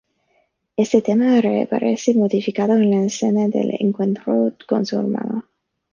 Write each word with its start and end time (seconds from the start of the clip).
Este 0.75 1.03
tema 1.03 1.39
reaparece 1.41 2.15
modificado 2.15 2.73
en 2.73 2.89
la 2.89 3.05
escena 3.05 3.47
del 3.49 3.75
encuentro 3.79 4.51
con 4.67 4.83
su 4.83 4.97
hermano. 4.97 5.45